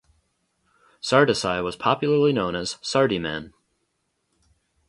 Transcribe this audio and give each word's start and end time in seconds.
Sardesai 0.99 1.63
was 1.63 1.75
popularly 1.75 2.33
known 2.33 2.55
as 2.55 2.79
'Sardee-man'. 2.81 3.53